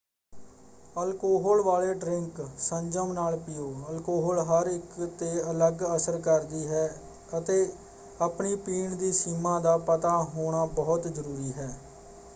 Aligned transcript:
Alcohol 0.95 1.59
ਵਾਲੇ 1.61 1.93
drink 1.95 2.39
ਸੰਜਮ 2.59 3.11
ਨਾਲ 3.13 3.35
ਪੀਓ। 3.39 3.67
ਅਲਕੋਹਲ 3.89 4.39
ਹਰ 4.45 4.67
ਇੱਕ 4.67 4.99
‘ਤੇ 5.19 5.29
ਅਲੱਗ 5.51 5.83
ਅਸਰ 5.95 6.17
ਕਰਦੀ 6.19 6.65
ਹੈ 6.67 6.87
ਅਤੇ 7.37 7.59
ਆਪਣੀ 8.19 8.55
ਪੀਣ 8.63 8.95
ਦੀ 8.95 9.11
ਸੀਮਾ 9.13 9.59
ਦਾ 9.59 9.77
ਪਤਾ 9.85 10.17
ਹੋਣਾ 10.35 10.65
ਬਹੁਤ 10.73 11.07
ਜ਼ਰੂਰੀ 11.09 11.51
ਹੈ। 11.53 11.73